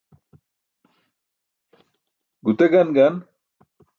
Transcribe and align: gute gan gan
gute 2.45 2.65
gan 2.73 2.87
gan 2.95 3.15